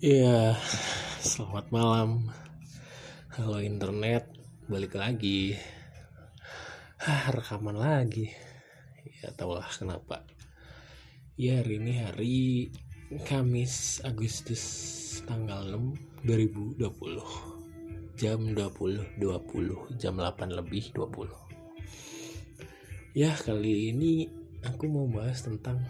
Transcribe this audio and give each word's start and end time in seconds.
Iya, 0.00 0.56
selamat 1.20 1.68
malam. 1.76 2.32
Halo 3.36 3.60
internet, 3.60 4.32
balik 4.64 4.96
lagi. 4.96 5.52
Hah, 7.04 7.28
rekaman 7.28 7.76
lagi. 7.76 8.32
Ya 9.20 9.28
tahulah 9.36 9.68
kenapa. 9.68 10.24
Ya 11.36 11.60
hari 11.60 11.84
ini 11.84 12.00
hari 12.00 12.72
Kamis 13.28 14.00
Agustus 14.00 14.64
tanggal 15.28 15.68
6 15.68 16.24
2020. 16.24 18.16
Jam 18.16 18.56
20.20, 18.56 19.20
jam 20.00 20.16
8 20.16 20.48
lebih 20.48 20.96
20. 20.96 21.28
Ya 23.12 23.36
kali 23.36 23.92
ini 23.92 24.32
aku 24.64 24.88
mau 24.88 25.04
bahas 25.12 25.44
tentang 25.44 25.84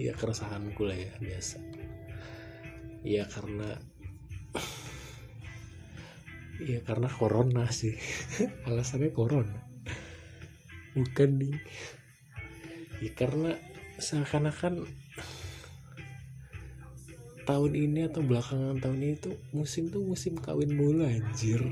ya 0.00 0.16
keresahanku 0.16 0.88
lah 0.88 0.96
ya 0.96 1.12
biasa 1.20 1.85
ya 3.06 3.22
karena 3.30 3.78
ya 6.58 6.82
karena 6.82 7.06
corona 7.06 7.70
sih. 7.70 7.94
Alasannya 8.66 9.14
corona. 9.14 9.62
Bukan 10.98 11.30
nih. 11.38 11.54
Ya 12.98 13.12
karena 13.14 13.54
seakan-akan 14.02 14.90
tahun 17.46 17.72
ini 17.78 18.10
atau 18.10 18.26
belakangan 18.26 18.82
tahun 18.82 18.98
ini 18.98 19.14
tuh 19.22 19.38
musim 19.54 19.86
tuh 19.94 20.02
musim 20.02 20.34
kawin 20.34 20.74
mulu 20.74 21.06
anjir. 21.06 21.62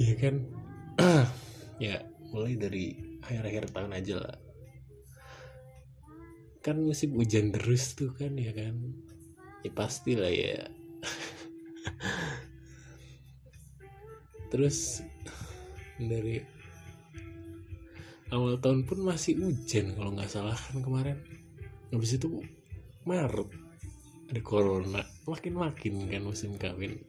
Iya 0.00 0.16
kan? 0.16 0.34
Ya 1.80 2.00
mulai 2.32 2.56
dari 2.56 2.96
akhir-akhir 3.20 3.72
tahun 3.72 3.92
aja 3.96 4.20
lah 4.20 4.49
kan 6.60 6.76
musim 6.76 7.16
hujan 7.16 7.56
terus 7.56 7.96
tuh 7.96 8.12
kan 8.12 8.36
ya 8.36 8.52
kan? 8.52 8.76
Ya 9.64 9.72
pasti 9.72 10.12
lah 10.16 10.28
ya. 10.28 10.68
Terus 14.52 15.00
dari 15.96 16.40
awal 18.28 18.60
tahun 18.60 18.84
pun 18.84 19.04
masih 19.04 19.40
hujan 19.40 19.96
kalau 19.96 20.12
nggak 20.12 20.28
salah 20.28 20.56
kan 20.56 20.84
kemarin. 20.84 21.16
Habis 21.90 22.20
itu 22.20 22.44
Maret 23.08 23.48
ada 24.30 24.40
corona. 24.44 25.02
Makin 25.24 25.54
makin 25.56 25.94
kan 26.12 26.22
musim 26.22 26.60
kawin. 26.60 27.00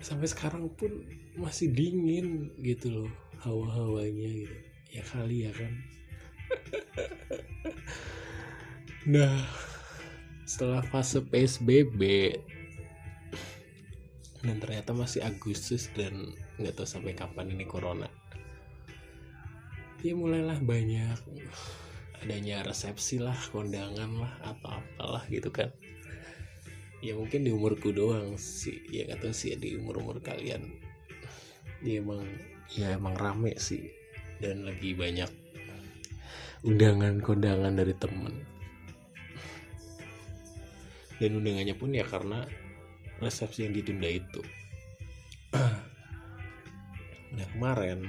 Sampai 0.00 0.30
sekarang 0.30 0.70
pun 0.78 1.04
masih 1.36 1.70
dingin 1.74 2.54
gitu 2.62 2.88
loh 2.88 3.10
hawa-hawanya 3.42 4.28
gitu. 4.46 4.56
Ya 4.90 5.02
kali 5.06 5.46
ya 5.46 5.54
kan 5.54 5.70
nah 9.14 9.32
setelah 10.44 10.82
fase 10.82 11.22
PSBB 11.22 12.00
dan 14.40 14.56
ternyata 14.56 14.96
masih 14.96 15.20
Agustus 15.20 15.92
dan 15.92 16.32
nggak 16.56 16.76
tahu 16.76 16.88
sampai 16.88 17.12
kapan 17.12 17.52
ini 17.52 17.68
corona. 17.68 18.08
Ya 20.00 20.16
mulailah 20.16 20.56
banyak 20.64 21.16
adanya 22.24 22.64
resepsi 22.64 23.20
lah 23.20 23.36
kondangan 23.52 24.08
lah 24.16 24.32
apa 24.44 24.80
apalah 24.80 25.24
gitu 25.28 25.52
kan. 25.52 25.68
Ya 27.04 27.16
mungkin 27.16 27.44
di 27.44 27.52
umurku 27.52 27.92
doang 27.92 28.36
sih. 28.40 28.80
Ya 28.88 29.08
nggak 29.08 29.28
tahu 29.28 29.32
sih 29.36 29.52
ya 29.52 29.56
di 29.60 29.76
umur 29.76 30.00
umur 30.00 30.24
kalian. 30.24 30.72
Ya 31.84 32.00
emang 32.00 32.24
ya 32.72 32.96
emang 32.96 33.16
rame 33.20 33.56
sih. 33.60 33.92
Dan 34.40 34.64
lagi 34.64 34.96
banyak 34.96 35.28
undangan 36.60 37.24
kondangan 37.24 37.72
dari 37.72 37.94
temen. 37.96 38.34
Dan 41.20 41.40
undangannya 41.40 41.76
pun 41.76 41.92
ya 41.92 42.04
karena 42.04 42.44
resepsi 43.20 43.68
yang 43.68 43.76
ditunda 43.76 44.08
itu. 44.08 44.42
Nah 47.30 47.46
kemarin 47.54 48.02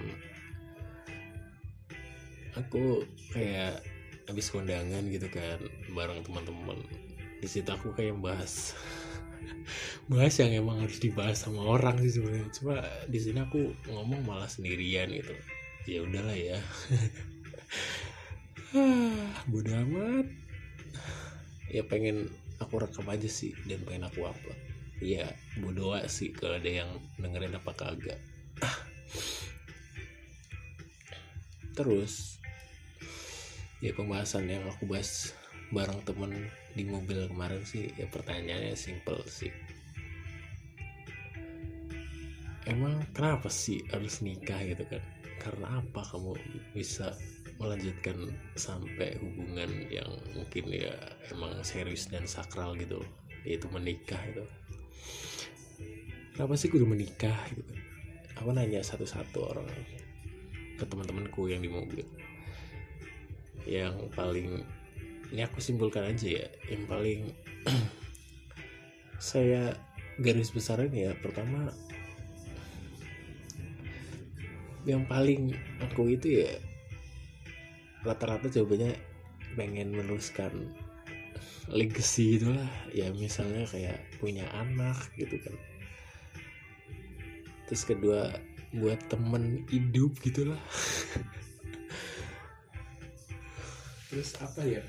aku 2.57 3.05
kayak 3.29 3.85
habis 4.25 4.49
kondangan 4.49 5.05
gitu 5.13 5.29
kan 5.29 5.61
bareng 5.93 6.25
teman-teman. 6.25 6.81
Di 7.37 7.45
situ 7.45 7.69
aku 7.69 7.93
kayak 7.93 8.17
bahas 8.17 8.73
bahas 10.11 10.33
yang 10.41 10.57
emang 10.57 10.81
harus 10.81 10.97
dibahas 10.97 11.37
sama 11.37 11.61
orang 11.61 12.01
sih 12.01 12.17
sebenarnya. 12.17 12.49
Cuma 12.49 12.81
di 13.05 13.19
sini 13.21 13.45
aku 13.45 13.77
ngomong 13.93 14.25
malah 14.25 14.49
sendirian 14.49 15.13
gitu. 15.13 15.37
Ya 15.85 16.01
udahlah 16.01 16.33
ya 16.33 16.57
bodoh 19.49 19.73
amat. 19.87 20.27
Ya 21.71 21.81
pengen 21.87 22.29
aku 22.59 22.83
rekam 22.83 23.07
aja 23.09 23.25
sih 23.25 23.55
dan 23.65 23.81
pengen 23.87 24.05
aku 24.05 24.27
upload. 24.27 24.59
Ya 25.01 25.33
bodoh 25.57 25.97
sih 26.05 26.29
kalau 26.35 26.61
ada 26.61 26.69
yang 26.69 26.89
dengerin 27.17 27.57
apa 27.57 27.71
kagak. 27.73 28.21
Terus 31.73 32.37
ya 33.81 33.95
pembahasan 33.97 34.45
yang 34.45 34.67
aku 34.69 34.85
bahas 34.85 35.33
bareng 35.71 36.03
temen 36.05 36.51
di 36.75 36.83
mobil 36.85 37.25
kemarin 37.31 37.63
sih 37.65 37.89
ya 37.97 38.05
pertanyaannya 38.11 38.77
simple 38.77 39.23
sih. 39.25 39.49
Emang 42.69 43.01
kenapa 43.17 43.49
sih 43.49 43.81
harus 43.89 44.21
nikah 44.21 44.61
gitu 44.61 44.85
kan? 44.85 45.01
Karena 45.41 45.81
apa 45.81 46.05
kamu 46.05 46.37
bisa 46.77 47.17
melanjutkan 47.61 48.33
sampai 48.57 49.21
hubungan 49.21 49.69
yang 49.93 50.09
mungkin 50.33 50.65
ya 50.73 50.97
emang 51.29 51.61
serius 51.61 52.09
dan 52.09 52.25
sakral 52.25 52.73
gitu 52.73 53.05
yaitu 53.45 53.69
menikah 53.69 54.19
itu. 54.25 54.45
Kenapa 56.33 56.57
sih 56.57 56.73
kudu 56.73 56.89
menikah 56.89 57.37
gitu? 57.53 57.73
Aku 58.41 58.49
nanya 58.49 58.81
satu-satu 58.81 59.39
orang 59.53 59.69
ke 60.81 60.83
teman-temanku 60.89 61.45
yang 61.45 61.61
di 61.61 61.69
mobil. 61.69 62.05
Yang 63.69 64.09
paling 64.17 64.65
ini 65.31 65.41
aku 65.47 65.63
simpulkan 65.63 66.11
aja 66.11 66.43
ya 66.43 66.47
yang 66.67 66.83
paling 66.89 67.31
saya 69.31 69.77
garis 70.19 70.51
besar 70.51 70.83
ini 70.83 71.07
ya 71.07 71.15
pertama 71.23 71.71
yang 74.83 75.05
paling 75.05 75.55
aku 75.79 76.17
itu 76.17 76.41
ya 76.43 76.51
rata-rata 78.01 78.49
jawabannya 78.49 78.97
pengen 79.53 79.93
meneruskan 79.93 80.73
legacy 81.69 82.39
gitulah. 82.39 82.69
Ya 82.91 83.13
misalnya 83.13 83.67
kayak 83.69 84.01
punya 84.17 84.47
anak 84.55 84.97
gitu 85.17 85.37
kan. 85.41 85.55
Terus 87.69 87.83
kedua 87.87 88.33
buat 88.75 88.99
temen 89.11 89.67
hidup 89.69 90.17
gitulah. 90.23 90.59
Terus 94.11 94.35
apa 94.43 94.61
ya? 94.63 94.83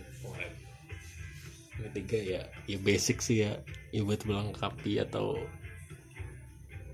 Ketiga 1.83 2.19
ya 2.19 2.43
ya 2.71 2.79
basic 2.83 3.23
sih 3.23 3.47
ya. 3.47 3.63
Ya 3.95 4.03
buat 4.03 4.27
melengkapi 4.27 4.99
atau 5.03 5.39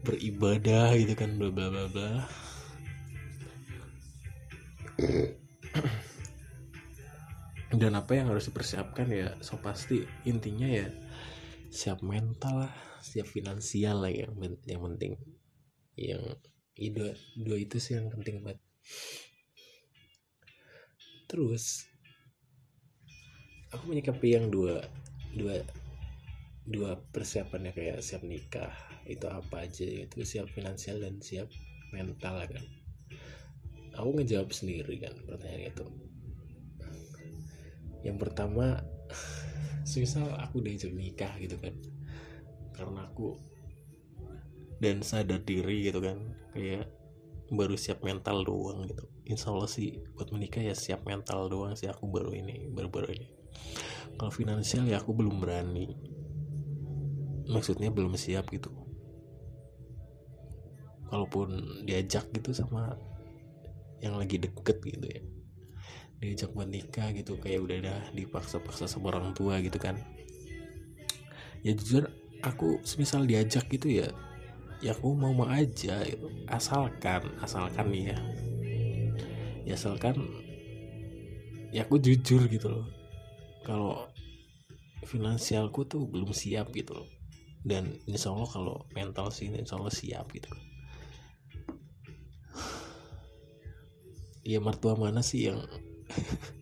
beribadah 0.06 0.94
gitu 0.94 1.14
kan 1.18 1.36
bla 1.36 1.50
bla 1.50 1.68
bla 1.68 1.90
bla 1.90 2.22
dan 7.74 7.92
apa 7.98 8.16
yang 8.16 8.32
harus 8.32 8.48
dipersiapkan 8.48 9.08
ya 9.12 9.36
so 9.44 9.60
pasti 9.60 10.08
intinya 10.24 10.68
ya 10.68 10.88
siap 11.68 12.00
mental 12.00 12.64
lah 12.64 12.74
siap 13.02 13.30
finansial 13.30 14.02
lah 14.02 14.12
yang 14.12 14.34
yang 14.66 14.82
penting. 14.82 15.14
Yang 15.98 16.22
ya, 16.78 16.88
dua, 16.94 17.10
dua 17.34 17.56
itu 17.58 17.76
sih 17.78 17.98
yang 17.98 18.10
penting 18.10 18.42
banget. 18.42 18.60
Terus 21.28 21.86
aku 23.74 23.92
menyikapi 23.92 24.28
yang 24.38 24.48
dua 24.48 24.80
dua 25.36 25.60
dua 26.68 27.00
persiapannya 27.12 27.72
kayak 27.72 28.00
siap 28.00 28.24
nikah 28.24 28.72
itu 29.08 29.24
apa 29.28 29.64
aja 29.64 29.84
itu 29.84 30.20
siap 30.24 30.52
finansial 30.52 31.00
dan 31.00 31.20
siap 31.20 31.48
mental 31.92 32.44
kan. 32.44 32.64
Aku 33.98 34.14
ngejawab 34.14 34.54
sendiri 34.54 35.02
kan 35.02 35.14
pertanyaan 35.26 35.74
itu 35.74 35.86
yang 38.06 38.18
pertama 38.18 38.78
misal 39.98 40.30
aku 40.38 40.62
diajak 40.62 40.92
nikah 40.94 41.32
gitu 41.40 41.58
kan. 41.58 41.74
Karena 42.76 43.08
aku 43.10 43.34
dan 44.78 45.02
sadar 45.02 45.42
diri 45.42 45.90
gitu 45.90 45.98
kan. 45.98 46.18
Kayak 46.54 46.92
baru 47.48 47.74
siap 47.74 48.04
mental 48.04 48.44
doang 48.46 48.86
gitu. 48.86 49.04
Insya 49.26 49.50
Allah 49.50 49.68
sih 49.68 49.98
buat 50.14 50.30
menikah 50.30 50.62
ya 50.62 50.76
siap 50.76 51.04
mental 51.08 51.48
doang 51.50 51.74
sih 51.74 51.88
aku 51.88 52.06
baru 52.06 52.36
ini 52.36 52.70
baru-baru 52.70 53.18
ini. 53.18 53.28
Kalau 54.14 54.30
finansial 54.30 54.86
ya 54.86 55.02
aku 55.02 55.16
belum 55.16 55.42
berani. 55.42 55.96
Maksudnya 57.48 57.88
belum 57.88 58.14
siap 58.14 58.52
gitu. 58.52 58.70
Walaupun 61.08 61.82
diajak 61.88 62.28
gitu 62.36 62.52
sama 62.52 62.92
yang 64.04 64.20
lagi 64.20 64.38
deket 64.38 64.78
gitu 64.84 65.08
ya 65.08 65.22
diajak 66.18 66.50
buat 66.50 66.66
nikah 66.66 67.14
gitu 67.14 67.38
kayak 67.38 67.62
udah 67.62 67.78
dah 67.78 68.00
dipaksa-paksa 68.14 68.90
sama 68.90 69.14
orang 69.14 69.34
tua 69.34 69.62
gitu 69.62 69.78
kan. 69.78 69.98
Ya 71.62 71.74
jujur 71.74 72.10
aku 72.42 72.82
semisal 72.86 73.26
diajak 73.26 73.66
gitu 73.70 73.90
ya 73.90 74.10
ya 74.78 74.94
aku 74.94 75.10
mau 75.10 75.34
mau 75.34 75.50
aja 75.50 76.06
gitu 76.06 76.30
asalkan 76.46 77.26
asalkan 77.42 77.90
nih 77.90 78.14
ya. 78.14 78.18
Ya 79.66 79.74
asalkan 79.74 80.16
ya 81.74 81.82
aku 81.86 81.98
jujur 81.98 82.46
gitu 82.46 82.66
loh. 82.70 82.86
Kalau 83.66 84.08
finansialku 85.04 85.84
tuh 85.86 86.06
belum 86.06 86.30
siap 86.30 86.70
gitu 86.74 86.94
loh. 86.94 87.08
Dan 87.66 87.98
insya 88.06 88.30
Allah 88.30 88.48
kalau 88.48 88.76
mental 88.94 89.34
sih 89.34 89.50
insya 89.50 89.76
Allah 89.76 89.92
siap 89.92 90.30
gitu. 90.30 90.48
Ya 94.46 94.62
mertua 94.64 94.96
mana 94.96 95.20
sih 95.20 95.52
yang 95.52 95.60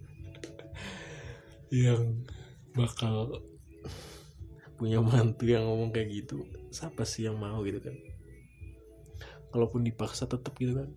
yang 1.85 2.27
bakal 2.77 3.41
punya 4.77 5.01
mantu 5.01 5.49
yang 5.49 5.65
ngomong 5.65 5.91
kayak 5.91 6.13
gitu 6.13 6.45
siapa 6.69 7.09
sih 7.09 7.25
yang 7.25 7.41
mau 7.41 7.65
gitu 7.65 7.81
kan? 7.81 7.97
Kalaupun 9.51 9.83
dipaksa 9.83 10.29
tetap 10.29 10.53
gitu 10.61 10.77
kan? 10.77 10.93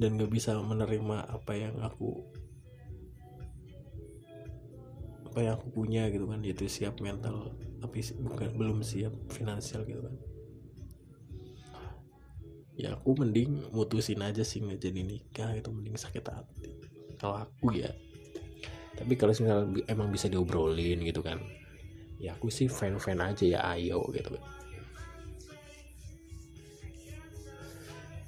Dan 0.00 0.16
gak 0.16 0.32
bisa 0.32 0.56
menerima 0.56 1.28
apa 1.28 1.52
yang 1.52 1.76
aku 1.84 2.24
apa 5.28 5.38
yang 5.44 5.52
aku 5.60 5.68
punya 5.68 6.08
gitu 6.08 6.24
kan? 6.24 6.40
Yaitu 6.40 6.64
siap 6.66 6.98
mental 7.04 7.52
tapi 7.84 8.00
bukan 8.16 8.56
belum 8.56 8.80
siap 8.80 9.12
finansial 9.28 9.84
gitu 9.84 10.00
kan? 10.00 10.16
Ya 12.72 12.96
aku 12.96 13.20
mending 13.20 13.68
mutusin 13.68 14.24
aja 14.24 14.40
sih 14.40 14.64
nggak 14.64 14.80
jadi 14.80 15.00
nikah 15.04 15.52
itu 15.52 15.68
mending 15.68 16.00
sakit 16.00 16.24
hati 16.24 16.81
kalau 17.22 17.38
aku 17.38 17.78
ya. 17.78 17.94
Tapi 18.98 19.14
kalau 19.14 19.30
misalnya 19.30 19.86
emang 19.86 20.10
bisa 20.10 20.26
diobrolin 20.26 21.00
gitu 21.06 21.22
kan 21.22 21.38
ya 22.22 22.38
aku 22.38 22.54
sih 22.54 22.70
fan 22.70 22.98
fan 23.02 23.18
aja 23.18 23.42
ya 23.42 23.60
ayo 23.74 24.02
gitu. 24.14 24.34
Kan 24.34 24.42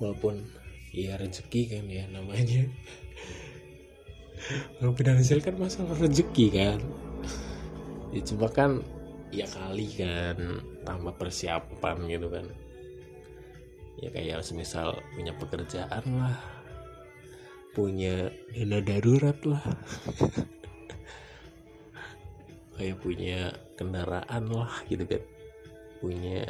walaupun 0.03 0.43
ya 0.91 1.15
rezeki 1.15 1.63
kan 1.71 1.85
ya 1.87 2.05
namanya. 2.11 2.67
Kalau 4.77 4.93
finansial 4.93 5.41
kan 5.41 5.57
masalah 5.57 5.97
rezeki 5.97 6.47
kan. 6.53 6.79
Ya 8.11 8.21
cuma 8.27 8.51
kan 8.51 8.83
ya 9.31 9.47
kali 9.47 9.89
kan 9.95 10.63
tambah 10.83 11.15
persiapan 11.15 11.97
gitu 12.11 12.29
kan. 12.29 12.47
Ya 14.03 14.11
kayak 14.11 14.43
semisal 14.43 14.99
punya 15.15 15.33
pekerjaan 15.39 16.03
lah 16.19 16.54
punya 17.75 18.31
dana 18.55 18.79
darurat 18.79 19.35
lah. 19.43 19.61
Kayak 22.79 22.99
punya 23.03 23.51
kendaraan 23.75 24.47
lah 24.51 24.71
gitu 24.87 25.07
kan. 25.07 25.23
Punya 25.99 26.47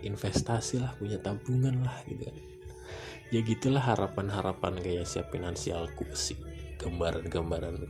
investasi 0.00 0.80
lah 0.80 0.96
punya 0.96 1.20
tabungan 1.20 1.84
lah 1.84 2.00
gitu 2.08 2.24
kan. 2.24 2.36
Ya 3.30 3.46
gitulah 3.46 3.84
harapan-harapan 3.84 4.74
kayak 4.82 5.06
siap 5.06 5.30
finansialku 5.30 6.02
sih 6.18 6.34
gambaran-gambaran 6.82 7.86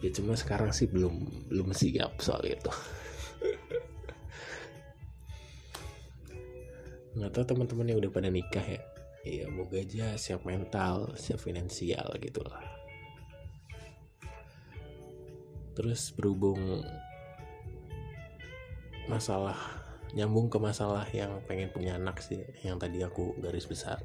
ya 0.00 0.08
cuma 0.16 0.32
sekarang 0.32 0.72
sih 0.72 0.88
belum 0.88 1.12
belum 1.52 1.76
siap 1.76 2.24
soal 2.24 2.40
itu. 2.48 2.72
Nggak 7.20 7.36
tahu 7.36 7.44
teman-teman 7.44 7.92
yang 7.92 8.00
udah 8.00 8.10
pada 8.10 8.32
nikah 8.32 8.64
ya 8.64 8.80
iya 9.24 9.46
moga 9.48 9.80
aja 9.80 10.16
siap 10.16 10.48
mental 10.48 11.12
siap 11.16 11.40
finansial 11.40 12.08
gitu 12.20 12.40
lah 12.44 12.64
terus 15.76 16.12
berhubung 16.12 16.84
masalah 19.10 19.80
nyambung 20.14 20.50
ke 20.50 20.58
masalah 20.58 21.06
yang 21.14 21.38
pengen 21.46 21.70
punya 21.70 21.94
anak 21.94 22.18
sih 22.18 22.42
yang 22.66 22.78
tadi 22.82 23.02
aku 23.02 23.38
garis 23.38 23.66
besar. 23.66 24.02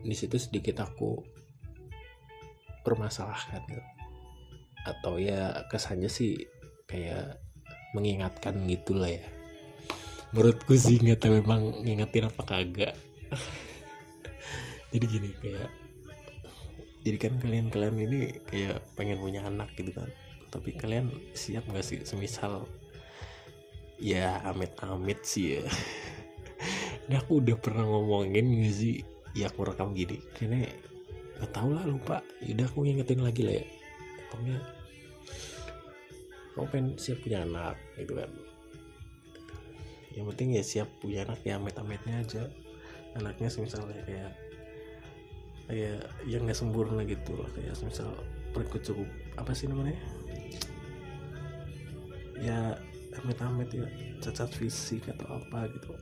Di 0.00 0.14
situ 0.16 0.34
sedikit 0.40 0.82
aku 0.82 1.22
permasalahkan. 2.82 3.62
Atau 4.82 5.20
ya 5.20 5.66
kesannya 5.68 6.08
sih 6.10 6.34
kayak 6.88 7.38
mengingatkan 7.94 8.66
gitulah 8.66 9.10
ya 9.12 9.39
menurutku 10.30 10.78
sih 10.78 11.02
nggak 11.02 11.26
tahu 11.26 11.42
memang 11.42 11.82
ngingetin 11.82 12.30
apa 12.30 12.42
kagak. 12.46 12.94
Jadi 14.90 15.04
gini 15.06 15.30
kayak 15.38 15.70
jadi 17.00 17.16
kan 17.16 17.34
kalian 17.40 17.66
kalian 17.72 17.96
ini 17.96 18.20
kayak 18.46 18.82
pengen 18.94 19.18
punya 19.18 19.46
anak 19.46 19.70
gitu 19.74 19.90
kan. 19.94 20.10
Tapi 20.50 20.74
kalian 20.74 21.10
siap 21.34 21.66
nggak 21.66 21.86
sih? 21.86 21.98
Semisal 22.06 22.66
ya 23.98 24.42
amit-amit 24.46 25.22
sih 25.26 25.58
ya. 25.58 25.62
Ini 27.06 27.14
aku 27.18 27.42
udah 27.42 27.56
pernah 27.58 27.82
ngomongin 27.86 28.46
gak 28.62 28.74
sih? 28.74 29.02
Ya 29.34 29.50
aku 29.50 29.66
rekam 29.66 29.94
gini 29.94 30.18
kayaknya 30.38 30.70
nggak 31.38 31.50
tau 31.50 31.70
lah 31.74 31.82
lupa. 31.86 32.22
Yaudah 32.42 32.66
aku 32.70 32.86
ngingetin 32.86 33.22
lagi 33.22 33.42
lah 33.46 33.54
ya. 33.58 33.66
Pokoknya 34.30 34.58
kamu 36.54 36.66
pengen 36.70 36.86
siap 36.98 37.18
punya 37.22 37.46
anak 37.46 37.78
gitu 37.98 38.14
kan 38.14 38.30
yang 40.20 40.28
penting 40.36 40.52
ya 40.52 40.60
siap 40.60 40.88
punya 41.00 41.24
anak 41.24 41.40
ya 41.48 41.56
amit-amitnya 41.56 42.20
aja. 42.20 42.44
Anaknya 43.16 43.48
misalnya 43.56 44.04
kayak 44.04 44.30
kayak 45.64 46.04
yang 46.28 46.44
nggak 46.44 46.60
sempurna 46.60 47.00
gitu 47.08 47.40
loh 47.40 47.48
kayak 47.56 47.72
misal 47.80 48.12
perut 48.52 48.84
cukup 48.84 49.08
apa 49.40 49.56
sih 49.56 49.64
namanya? 49.64 49.96
Ya 52.36 52.76
amit-amit 53.16 53.72
ya 53.72 53.88
cacat 54.20 54.52
fisik 54.52 55.08
atau 55.08 55.40
apa 55.40 55.72
gitu. 55.72 55.96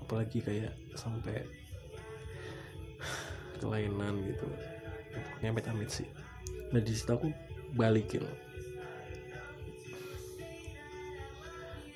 Apalagi 0.00 0.40
kayak 0.40 0.72
sampai 0.96 1.44
kelainan 3.60 4.24
gitu. 4.24 4.48
Pokoknya 5.12 5.52
amit-amit 5.52 5.92
sih. 5.92 6.08
Nah 6.72 6.80
di 6.80 6.96
situ 6.96 7.12
aku 7.12 7.28
balikin 7.76 8.24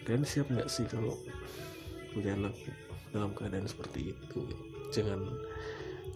kalian 0.09 0.25
siap 0.25 0.49
nggak 0.49 0.73
sih 0.73 0.89
kalau 0.89 1.21
punya 2.17 2.33
anak 2.33 2.57
dalam 3.13 3.37
keadaan 3.37 3.69
seperti 3.69 4.17
itu? 4.17 4.41
Jangan 4.89 5.21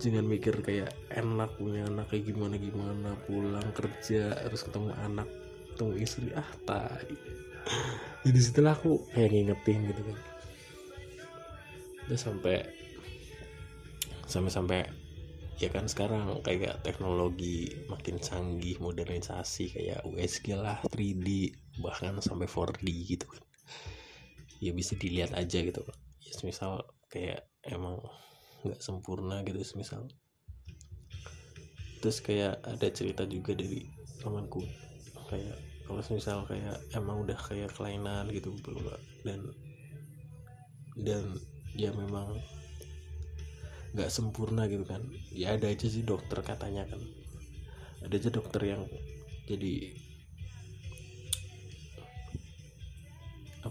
jangan 0.01 0.25
mikir 0.25 0.65
kayak 0.65 0.97
enak 1.13 1.53
punya 1.61 1.85
anak 1.85 2.09
kayak 2.09 2.33
gimana 2.33 2.57
gimana 2.57 3.13
pulang 3.29 3.69
kerja 3.77 4.33
harus 4.49 4.65
ketemu 4.65 4.97
anak 4.97 5.29
ketemu 5.77 5.93
istri. 6.01 6.33
Ah 6.33 6.49
tai. 6.65 7.13
Jadi 8.25 8.41
setelah 8.41 8.73
aku 8.73 8.97
kayak 9.13 9.29
ngingetin 9.29 9.93
gitu 9.93 10.03
kan. 10.09 10.19
Udah 12.09 12.17
sampai 12.19 12.65
sampai 14.25 14.49
sampai 14.49 14.81
ya 15.61 15.69
kan 15.69 15.85
sekarang 15.85 16.41
kayak 16.41 16.81
teknologi 16.81 17.77
makin 17.93 18.17
canggih 18.17 18.81
modernisasi 18.81 19.77
kayak 19.77 20.01
USG 20.09 20.57
lah 20.57 20.81
3D 20.89 21.53
bahkan 21.85 22.17
sampai 22.19 22.49
4D 22.49 22.89
gitu 22.89 23.29
kan 23.29 23.52
ya 24.63 24.71
bisa 24.71 24.95
dilihat 24.95 25.35
aja 25.35 25.59
gitu 25.59 25.83
ya 26.23 26.33
misal 26.47 26.87
kayak 27.11 27.43
emang 27.67 27.99
nggak 28.63 28.79
sempurna 28.79 29.43
gitu 29.43 29.59
misal 29.75 30.07
terus 31.99 32.23
kayak 32.23 32.63
ada 32.63 32.87
cerita 32.95 33.27
juga 33.27 33.59
dari 33.59 33.91
temanku 34.23 34.63
kayak 35.27 35.59
kalau 35.83 35.99
misal 36.15 36.47
kayak 36.47 36.79
emang 36.95 37.27
udah 37.27 37.37
kayak 37.37 37.75
kelainan 37.75 38.31
gitu 38.31 38.55
dan 39.27 39.43
dan 40.95 41.23
dia 41.75 41.91
memang 41.91 42.39
nggak 43.93 44.09
sempurna 44.09 44.69
gitu 44.69 44.85
kan. 44.89 45.05
Ya 45.33 45.57
ada 45.57 45.69
aja 45.69 45.87
sih 45.89 46.05
dokter 46.05 46.41
katanya 46.41 46.89
kan. 46.89 47.01
Ada 48.05 48.15
aja 48.19 48.31
dokter 48.33 48.63
yang 48.65 48.83
jadi 49.49 49.93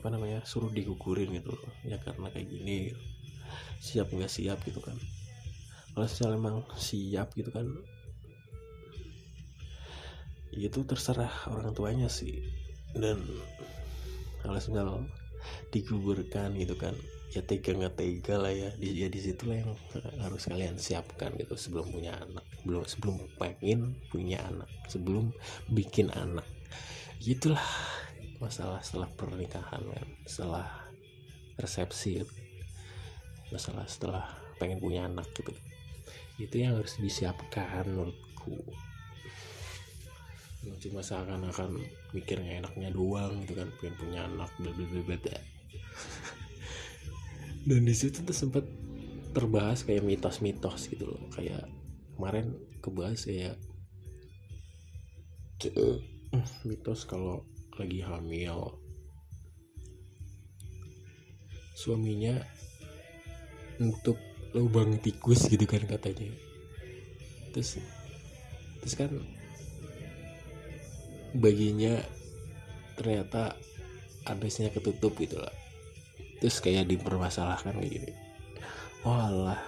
apa 0.02 0.10
namanya 0.10 0.42
suruh 0.42 0.74
digugurin 0.74 1.30
gitu 1.30 1.54
ya 1.86 2.02
karena 2.02 2.34
kayak 2.34 2.50
gini 2.50 2.90
siap 3.78 4.10
nggak 4.10 4.32
siap 4.34 4.58
gitu 4.66 4.82
kan. 4.82 4.98
Kalau 5.94 6.08
misalnya 6.10 6.38
emang 6.42 6.58
siap 6.74 7.38
gitu 7.38 7.54
kan 7.54 7.70
ya 10.52 10.68
itu 10.68 10.82
terserah 10.82 11.30
orang 11.54 11.78
tuanya 11.78 12.10
sih. 12.10 12.42
Dan 12.98 13.22
kalau 14.42 14.58
misalnya 14.58 15.06
digugurkan 15.70 16.58
gitu 16.58 16.74
kan 16.78 16.98
ya 17.32 17.46
tega 17.46 17.78
nggak 17.78 17.96
tega 17.98 18.36
lah 18.42 18.54
ya. 18.54 18.70
Di 18.78 19.06
ya 19.06 19.08
di 19.10 19.20
situ 19.22 19.46
lah 19.46 19.62
yang 19.62 19.72
harus 20.22 20.50
kalian 20.50 20.82
siapkan 20.82 21.38
gitu 21.38 21.54
sebelum 21.54 21.94
punya 21.94 22.18
anak. 22.18 22.46
Belum 22.66 22.82
sebelum 22.90 23.22
pengen 23.38 23.98
punya 24.10 24.42
anak 24.50 24.70
sebelum 24.90 25.30
bikin 25.70 26.10
anak. 26.10 26.48
Gitulah 27.22 27.62
masalah 28.42 28.82
setelah 28.82 29.08
pernikahan 29.14 29.86
kan 29.86 30.08
setelah 30.26 30.68
resepsi 31.62 32.26
masalah 33.54 33.86
setelah 33.86 34.26
pengen 34.58 34.82
punya 34.82 35.06
anak 35.06 35.30
gitu 35.38 35.54
itu 36.42 36.66
yang 36.66 36.82
harus 36.82 36.98
disiapkan 36.98 37.86
menurutku. 37.86 38.58
Cuma 40.82 41.02
seakan-akan 41.02 41.78
mikirnya 42.14 42.66
enaknya 42.66 42.90
doang 42.94 43.46
gitu 43.46 43.58
kan 43.58 43.70
pengen 43.82 43.96
punya 43.98 44.20
anak 44.26 44.50
bla 44.58 44.72
bla 44.74 44.86
bla 44.86 45.02
bla 45.06 45.18
bla. 45.18 45.38
dan 47.70 47.82
di 47.86 47.94
situ 47.94 48.26
tuh 48.26 48.34
sempat 48.34 48.66
terbahas 49.34 49.86
kayak 49.86 50.06
mitos-mitos 50.06 50.90
gitu 50.90 51.10
loh. 51.10 51.22
Kayak 51.34 51.66
kemarin 52.18 52.58
kebahas 52.82 53.26
ce- 55.62 56.02
mitos 56.66 57.06
kalau 57.06 57.46
lagi 57.82 58.00
hamil. 58.06 58.78
Suaminya 61.74 62.38
untuk 63.82 64.22
lubang 64.54 65.02
tikus 65.02 65.50
gitu 65.50 65.66
kan 65.66 65.82
katanya. 65.90 66.30
Terus 67.52 67.82
terus 68.82 68.96
kan 68.96 69.12
baginya 71.34 71.98
ternyata 72.96 73.58
adresnya 74.30 74.70
ketutup 74.70 75.18
gitu 75.18 75.42
lah. 75.42 75.54
Terus 76.38 76.62
kayak 76.62 76.86
dipermasalahkan 76.86 77.78
kayak 77.78 77.92
gini 77.92 78.12
oh 79.02 79.18
alah 79.18 79.62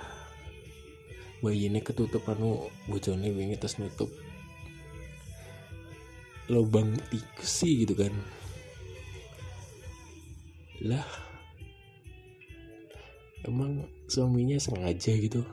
bayi 1.41 1.67
ini 1.67 1.81
ketutup 1.81 2.21
anu 2.29 2.69
bojone 2.85 3.33
wingi 3.33 3.57
terus 3.57 3.81
nutup 3.81 4.07
lubang 6.51 6.91
tikus 7.07 7.63
sih 7.63 7.87
gitu 7.87 7.95
kan. 7.95 8.11
Lah 10.83 11.07
emang 13.47 13.87
suaminya 14.11 14.59
sengaja 14.59 15.15
gitu? 15.15 15.43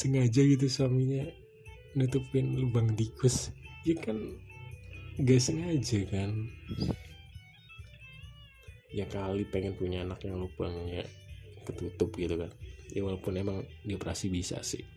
Sengaja 0.00 0.40
gitu 0.44 0.68
suaminya 0.68 1.24
nutupin 1.96 2.56
lubang 2.56 2.96
tikus. 2.96 3.52
Ya 3.84 3.96
kan 4.00 4.16
gak 5.20 5.40
sengaja 5.40 6.00
kan? 6.08 6.48
Ya 8.92 9.04
kali 9.08 9.44
pengen 9.48 9.76
punya 9.76 10.04
anak 10.04 10.24
yang 10.24 10.40
lubangnya 10.40 11.04
ketutup 11.68 12.16
gitu 12.16 12.40
kan. 12.40 12.52
Ya 12.92 13.04
walaupun 13.04 13.36
emang 13.36 13.64
dioperasi 13.84 14.32
bisa 14.32 14.60
sih 14.64 14.96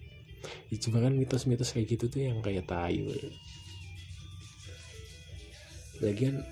ya, 0.72 0.78
cuma 0.80 1.04
kan 1.04 1.14
mitos-mitos 1.16 1.72
kayak 1.76 1.88
gitu 1.98 2.08
tuh 2.08 2.22
yang 2.24 2.40
kayak 2.44 2.68
we. 2.68 3.32
lagian 6.00 6.48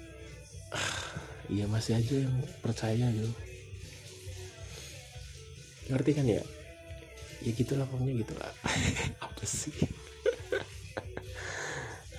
ya 1.57 1.65
masih 1.71 1.95
aja 1.95 2.15
yang 2.27 2.35
percaya 2.59 3.07
gitu. 3.11 3.31
Ngerti 5.87 6.11
kan 6.11 6.27
ya? 6.27 6.43
Ya 7.45 7.51
gitulah 7.55 7.87
pokoknya 7.87 8.27
gitulah. 8.27 8.51
Apa 9.23 9.43
sih? 9.47 9.71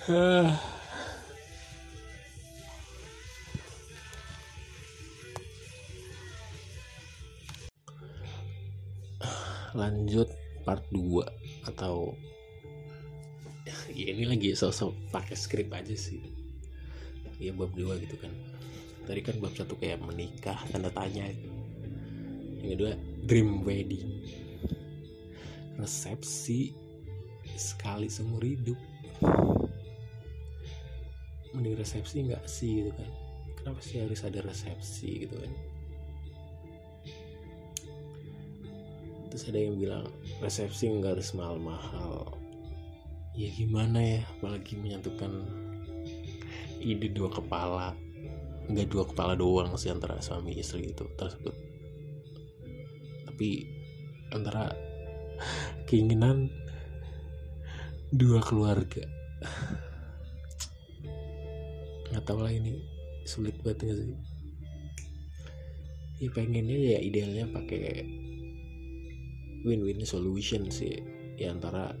Lanjut 9.77 10.33
part 10.65 10.81
2 10.89 11.48
atau 11.75 12.17
ya 13.93 14.13
ini 14.13 14.25
lagi 14.25 14.53
sosok 14.57 15.13
pakai 15.13 15.35
skrip 15.37 15.69
aja 15.73 15.93
sih. 15.93 16.21
Ya 17.39 17.55
bab 17.55 17.71
2 17.71 18.03
gitu 18.03 18.15
kan. 18.19 18.33
Tadi 19.07 19.21
kan 19.23 19.35
bab 19.39 19.53
satu 19.55 19.77
kayak 19.79 20.03
menikah 20.03 20.59
tanda 20.69 20.91
tanya 20.91 21.29
yang 22.59 22.75
kedua 22.75 22.91
dream 23.23 23.63
wedding. 23.63 24.09
Resepsi 25.79 26.75
sekali 27.55 28.11
seumur 28.11 28.43
hidup. 28.43 28.77
Mending 31.55 31.79
resepsi 31.79 32.29
nggak 32.29 32.45
sih 32.45 32.83
gitu 32.83 32.91
kan? 32.93 33.09
Kenapa 33.57 33.79
sih 33.81 34.03
harus 34.03 34.21
ada 34.23 34.39
resepsi 34.43 35.27
gitu 35.27 35.35
kan 35.39 35.68
terus 39.29 39.45
ada 39.47 39.61
yang 39.61 39.77
bilang 39.77 40.05
resepsi 40.41 40.89
nggak 40.89 41.21
harus 41.21 41.37
mahal-mahal 41.37 42.33
ya 43.37 43.47
gimana 43.53 44.01
ya 44.01 44.21
apalagi 44.35 44.75
menyatukan 44.75 45.31
ide 46.79 47.11
dua 47.11 47.29
kepala. 47.29 47.93
Nggak 48.69 48.87
dua 48.91 49.03
kepala 49.07 49.33
doang 49.35 49.75
sih 49.75 49.91
antara 49.91 50.19
suami 50.23 50.55
istri 50.55 50.91
itu 50.91 51.03
tersebut. 51.17 51.55
Tapi 53.27 53.49
antara 54.31 54.71
keinginan 55.89 56.47
dua 58.13 58.39
keluarga. 58.43 59.03
Nggak 62.09 62.23
tahu 62.25 62.39
lah 62.41 62.53
ini 62.53 62.79
sulit 63.25 63.55
banget 63.61 63.85
nggak 63.89 63.97
sih? 63.97 64.19
Ya 66.19 66.29
pengennya 66.35 66.75
ya 66.75 66.99
idealnya 66.99 67.47
pakai 67.47 68.03
win-win 69.63 70.03
solution 70.03 70.67
sih. 70.71 70.99
Ya 71.39 71.55
antara 71.55 71.95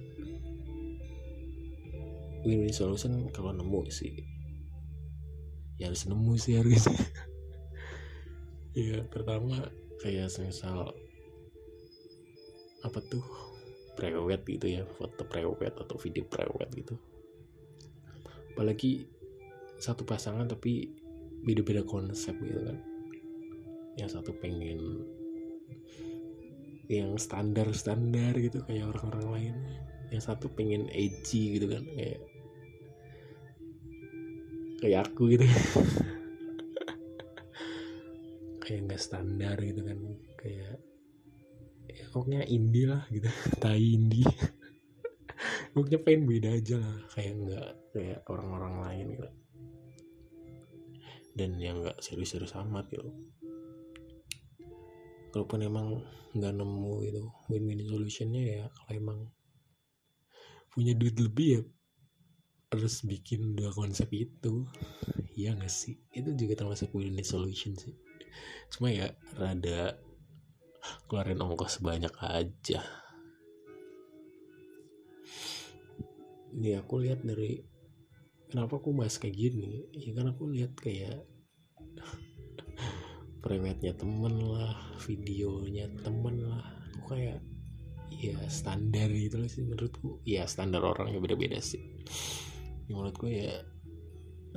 win-win 2.43 2.73
solution 2.75 3.27
kalau 3.31 3.55
nemu 3.55 3.87
sih. 3.91 4.13
Ya 5.79 5.91
harus 5.91 6.07
nemu 6.07 6.33
sih 6.39 6.59
harusnya. 6.59 6.99
Ya 8.69 9.01
pertama 9.09 9.65
kayak 9.99 10.29
misal 10.39 10.93
apa 12.85 12.99
tuh 13.11 13.25
prewed 13.99 14.41
gitu 14.47 14.67
ya 14.79 14.87
foto 14.95 15.25
prewed 15.27 15.73
atau 15.75 15.97
video 15.99 16.23
prewed 16.23 16.69
gitu. 16.77 16.95
Apalagi 18.53 19.09
satu 19.81 20.05
pasangan 20.07 20.47
tapi 20.47 20.87
beda-beda 21.43 21.83
konsep 21.83 22.37
gitu 22.39 22.61
kan. 22.61 22.77
Yang 23.99 24.21
satu 24.21 24.31
pengen 24.39 25.03
yang 26.89 27.21
standar-standar 27.21 28.33
gitu 28.41 28.65
kayak 28.65 28.89
orang-orang 28.89 29.27
lain. 29.29 29.55
Yang 30.09 30.23
satu 30.25 30.49
pengen 30.49 30.89
edgy 30.89 31.61
gitu 31.61 31.69
kan 31.69 31.85
kayak 31.85 32.19
kayak 34.81 34.99
aku 35.05 35.37
gitu. 35.37 35.45
Kayak 38.69 38.85
nggak 38.85 39.01
standar 39.01 39.57
gitu 39.65 39.81
kan 39.81 39.97
kayak 40.37 40.77
ya 41.89 42.05
pokoknya 42.13 42.45
indie 42.45 42.85
lah 42.85 43.01
gitu 43.09 43.25
tai 43.61 43.81
indie. 43.81 44.25
Pokoknya 45.73 46.05
pengen 46.05 46.29
beda 46.29 46.49
aja 46.53 46.75
lah 46.77 46.97
kayak 47.17 47.33
nggak 47.33 47.69
kayak 47.97 48.19
orang-orang 48.29 48.75
lain 48.81 49.05
gitu. 49.17 49.29
Dan 51.33 51.57
yang 51.57 51.81
nggak 51.81 51.97
serius-serius 51.97 52.53
amat 52.61 52.93
gitu 52.93 53.09
kalaupun 55.29 55.59
emang 55.65 55.87
nggak 56.33 56.53
nemu 56.53 56.93
itu 57.09 57.23
win-win 57.49 57.81
solutionnya 57.89 58.43
ya 58.43 58.63
kalau 58.69 58.91
emang 58.93 59.19
punya 60.69 60.93
duit 60.93 61.17
lebih 61.17 61.47
ya 61.49 61.61
harus 62.69 63.01
bikin 63.01 63.57
dua 63.57 63.73
konsep 63.73 64.05
itu. 64.13 64.69
Iya 65.33 65.57
nggak 65.57 65.73
sih? 65.73 65.97
Itu 66.13 66.37
juga 66.37 66.53
termasuk 66.53 66.93
win-win 66.93 67.25
solution 67.25 67.73
sih. 67.73 67.97
Cuma 68.69 68.93
ya 68.93 69.09
rada 69.33 69.97
keluarin 71.09 71.41
ongkos 71.41 71.81
banyak 71.81 72.13
aja. 72.21 72.79
Ini 76.53 76.81
aku 76.81 77.01
lihat 77.01 77.25
dari 77.25 77.61
kenapa 78.49 78.77
aku 78.77 78.93
bahas 78.93 79.17
kayak 79.17 79.37
gini? 79.37 79.89
Ya 79.97 80.13
kan 80.13 80.29
aku 80.29 80.49
lihat 80.53 80.77
kayak 80.77 81.25
private-nya 83.39 83.95
temen 83.95 84.35
lah 84.35 84.75
videonya 85.03 85.87
temen 86.03 86.35
lah. 86.43 86.63
Aku 86.99 87.15
kayak 87.15 87.39
ya 88.11 88.35
standar 88.51 89.07
gitu 89.07 89.39
loh 89.39 89.49
sih 89.49 89.63
menurutku. 89.63 90.19
Ya 90.27 90.43
standar 90.45 90.83
orangnya 90.83 91.23
beda-beda 91.23 91.59
sih. 91.63 91.79
Ya, 92.87 92.93
menurutku 92.95 93.31
ya 93.31 93.63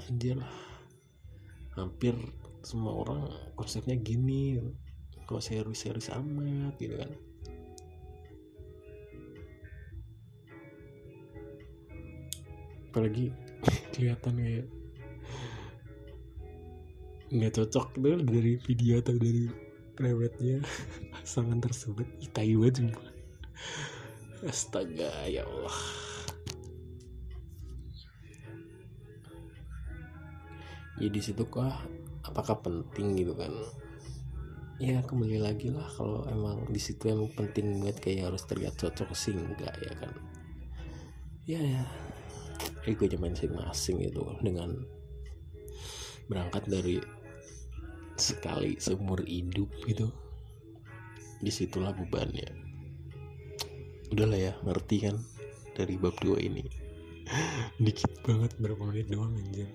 anjir 0.08 0.38
lah. 0.38 0.54
Hampir 1.78 2.18
semua 2.62 2.94
orang 2.94 3.26
konsepnya 3.58 3.98
gini 3.98 4.60
kok 5.24 5.40
serius-serius 5.40 6.10
amat 6.12 6.74
gitu 6.82 6.98
kan. 6.98 7.10
Apalagi 12.92 13.32
kelihatan 13.94 14.34
kayak 14.36 14.66
nggak 17.32 17.56
cocok 17.56 17.86
tuh 17.96 18.20
dari 18.20 18.60
video 18.60 19.00
atau 19.00 19.16
dari 19.16 19.48
prewednya 19.96 20.60
pasangan 21.16 21.58
tersebut. 21.64 22.04
Itai 22.20 22.52
banget 22.60 22.84
sumpah. 22.84 23.08
Astaga 24.44 25.10
ya 25.32 25.48
Allah. 25.48 25.78
Ya 31.00 31.08
di 31.08 31.20
situ 31.24 31.48
kah 31.48 31.72
apakah 32.20 32.60
penting 32.60 33.16
gitu 33.16 33.32
kan? 33.32 33.52
Ya 34.76 35.00
kembali 35.00 35.40
lagi 35.40 35.72
lah 35.72 35.86
kalau 35.94 36.26
emang 36.28 36.68
di 36.68 36.80
situ 36.82 37.08
emang 37.08 37.32
penting 37.32 37.80
banget 37.80 38.02
kayak 38.02 38.34
harus 38.34 38.44
terlihat 38.44 38.76
cocok 38.76 39.08
sih 39.16 39.32
enggak 39.32 39.72
ya 39.80 39.92
kan? 39.96 40.12
Ya 41.48 41.60
ya. 41.64 41.84
Egonya 42.84 43.16
masing-masing 43.16 44.04
itu 44.04 44.22
dengan 44.42 44.74
berangkat 46.26 46.66
dari 46.66 46.98
sekali 48.22 48.78
seumur 48.78 49.26
hidup 49.26 49.66
gitu. 49.90 50.06
Di 51.42 51.50
situlah 51.50 51.90
bebannya. 51.90 52.46
Udahlah 54.14 54.38
ya 54.38 54.52
ngerti 54.62 55.10
kan 55.10 55.18
dari 55.74 55.98
bab 55.98 56.14
dua 56.22 56.38
ini. 56.38 56.62
Dikit 57.84 58.22
banget 58.22 58.54
berapa 58.62 58.78
menit 58.86 59.10
doang 59.10 59.34
anjir. 59.34 59.66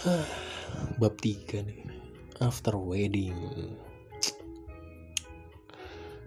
Bab 1.00 1.20
tiga 1.20 1.60
nih. 1.60 1.84
After 2.40 2.72
wedding. 2.80 3.36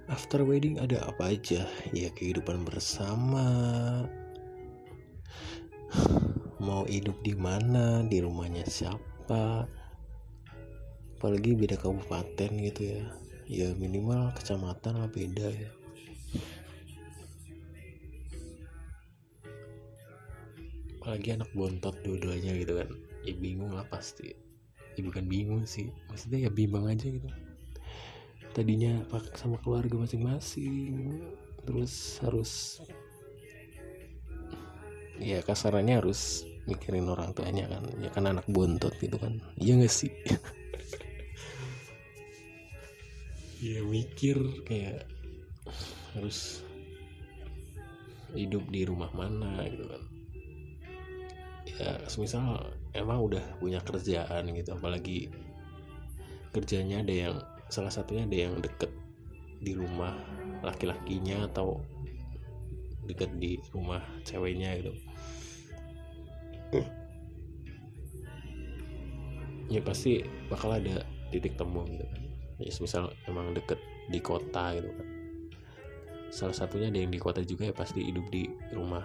After 0.05 0.45
wedding 0.45 0.77
ada 0.77 1.10
apa 1.10 1.33
aja? 1.33 1.65
Ya 1.89 2.13
kehidupan 2.13 2.69
bersama 2.69 3.41
mau 6.63 6.88
hidup 6.88 7.20
di 7.20 7.36
mana 7.36 8.08
di 8.08 8.24
rumahnya 8.24 8.63
siapa. 8.63 9.67
Apalagi 11.20 11.60
beda 11.60 11.75
kabupaten 11.75 12.51
gitu 12.63 12.82
ya. 12.84 13.03
Ya 13.43 13.70
minimal 13.75 14.32
kecamatan 14.39 15.03
lah 15.03 15.10
beda 15.12 15.48
ya. 15.51 15.72
Apalagi 21.03 21.36
anak 21.36 21.51
bontot 21.51 22.00
dua-duanya 22.08 22.55
gitu 22.55 22.79
kan. 22.79 22.89
Ya 23.27 23.36
bingung 23.36 23.75
lah 23.75 23.84
pasti. 23.91 24.32
Ya 24.96 25.01
bukan 25.03 25.27
bingung 25.27 25.67
sih. 25.67 25.91
Maksudnya 26.08 26.48
ya 26.48 26.51
bimbang 26.51 26.88
aja 26.88 27.12
gitu. 27.12 27.27
Tadinya 28.55 29.03
sama 29.36 29.60
keluarga 29.60 30.00
masing-masing. 30.00 31.20
Terus 31.67 32.24
harus 32.24 32.84
ya 35.20 35.39
kasarannya 35.43 36.03
harus 36.03 36.48
mikirin 36.70 37.10
orang 37.10 37.36
tuanya 37.36 37.67
kan. 37.67 37.84
Ya 38.00 38.10
kan 38.12 38.29
anak 38.29 38.48
bontot 38.48 38.93
gitu 39.00 39.15
kan. 39.20 39.39
Iya 39.60 39.84
gak 39.84 39.93
sih? 39.93 40.12
Ya 43.63 43.79
mikir 43.88 44.36
kayak 44.67 45.08
harus 46.13 46.62
hidup 48.36 48.67
di 48.67 48.84
rumah 48.84 49.10
mana 49.15 49.63
gitu 49.72 49.88
kan. 49.88 50.03
Ya 51.79 51.91
semisal 52.12 52.75
emang 52.93 53.24
udah 53.24 53.41
punya 53.58 53.82
kerjaan 53.82 54.51
gitu 54.53 54.75
apalagi 54.77 55.32
kerjanya 56.53 57.01
ada 57.01 57.13
yang 57.13 57.36
salah 57.74 57.89
satunya 57.89 58.29
ada 58.29 58.38
yang 58.38 58.62
deket 58.62 58.93
di 59.58 59.74
rumah 59.74 60.13
laki-lakinya 60.62 61.50
atau 61.50 61.82
deket 63.10 63.34
di 63.41 63.58
rumah 63.74 64.00
ceweknya 64.24 64.77
gitu 64.79 64.93
ya 69.74 69.82
pasti 69.82 70.22
bakal 70.48 70.74
ada 70.74 71.01
titik 71.34 71.58
temu 71.58 71.82
gitu 71.89 72.06
kan. 72.06 72.22
Ya 72.62 72.70
misal 72.77 73.03
emang 73.25 73.58
deket 73.58 73.82
di 74.13 74.22
kota 74.22 74.77
gitu 74.77 74.89
kan. 74.94 75.08
Salah 76.34 76.56
satunya 76.56 76.89
ada 76.89 76.98
yang 77.01 77.13
di 77.13 77.22
kota 77.22 77.42
juga 77.46 77.70
ya 77.70 77.75
pasti 77.75 78.06
hidup 78.06 78.25
di 78.34 78.50
rumah 78.74 79.03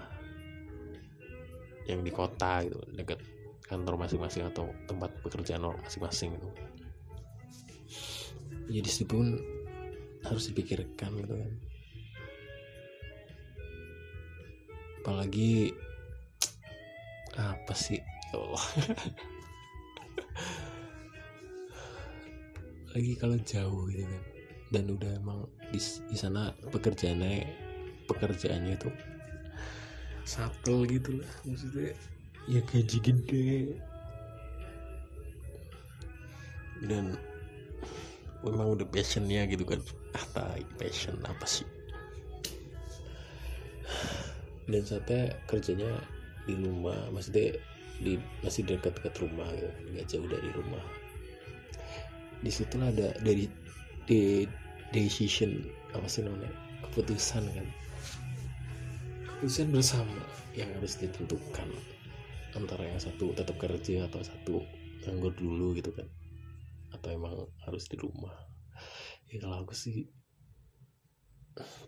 yang 1.89 2.05
di 2.05 2.13
kota 2.13 2.65
gitu 2.69 2.77
deket 2.93 3.21
kantor 3.65 3.97
masing-masing 4.01 4.45
atau 4.49 4.69
tempat 4.89 5.13
pekerjaan 5.25 5.65
masing-masing 5.85 6.37
gitu. 6.37 6.49
Ya 8.69 8.81
di 8.85 8.91
situ 8.93 9.09
pun 9.09 9.41
harus 10.25 10.53
dipikirkan 10.53 11.17
gitu 11.17 11.35
kan. 11.37 11.53
Apalagi 15.01 15.73
apa 17.38 17.72
sih? 17.72 18.03
Ya 18.35 18.37
Allah. 18.37 18.64
Lagi 22.92 23.12
kalau 23.14 23.38
jauh 23.46 23.87
gitu 23.88 24.05
kan. 24.05 24.22
Dan 24.68 24.85
udah 24.92 25.11
emang 25.16 25.48
di, 25.72 25.81
di 25.81 26.16
sana 26.18 26.53
pekerjaannya 26.68 27.46
pekerjaannya 28.05 28.74
itu 28.77 28.90
subtle 30.29 30.85
gitu 30.90 31.22
lah. 31.22 31.33
Maksudnya 31.46 31.94
ya 32.51 32.61
gaji 32.66 32.98
gede. 33.01 33.48
Dan 36.85 37.16
memang 38.44 38.77
udah 38.77 38.87
passionnya 38.90 39.46
gitu 39.46 39.62
kan. 39.64 39.81
Ah 40.12 40.27
tai 40.35 40.62
passion 40.77 41.16
apa 41.24 41.46
sih? 41.48 41.64
Dan 44.68 44.85
saya 44.85 45.33
kerjanya 45.48 45.88
di 46.49 46.57
rumah 46.57 47.13
maksudnya 47.13 47.61
di 48.01 48.17
masih 48.41 48.65
dekat-dekat 48.65 49.13
rumah 49.21 49.49
gitu 49.53 49.69
nggak 49.93 50.07
jauh 50.09 50.29
dari 50.31 50.51
rumah. 50.57 50.85
Di 52.41 52.51
situ 52.55 52.79
ada 52.79 53.13
dari 53.21 53.51
de, 54.09 54.47
decision 54.95 55.67
apa 55.93 56.07
sih 56.09 56.25
namanya 56.25 56.49
keputusan 56.89 57.45
kan. 57.53 57.67
Keputusan 59.29 59.69
bersama 59.75 60.19
yang 60.57 60.71
harus 60.79 60.97
ditentukan 60.97 61.69
antara 62.57 62.87
yang 62.87 62.99
satu 62.99 63.37
tetap 63.37 63.61
kerja 63.61 64.09
atau 64.09 64.25
satu 64.25 64.65
nganggur 65.05 65.35
dulu 65.37 65.77
gitu 65.77 65.93
kan 65.93 66.09
atau 66.97 67.13
emang 67.13 67.35
harus 67.69 67.85
di 67.91 68.01
rumah. 68.01 68.35
Ya 69.29 69.45
kalau 69.45 69.67
aku 69.67 69.77
sih 69.77 70.09